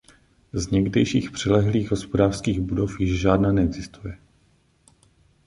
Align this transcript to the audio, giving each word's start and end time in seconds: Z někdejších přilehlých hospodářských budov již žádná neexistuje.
Z 0.53 0.67
někdejších 0.71 1.31
přilehlých 1.31 1.91
hospodářských 1.91 2.61
budov 2.61 2.99
již 2.99 3.19
žádná 3.21 3.51
neexistuje. 3.51 4.17